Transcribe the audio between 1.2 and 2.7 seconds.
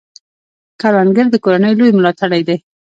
د کورنۍ لوی ملاتړی دی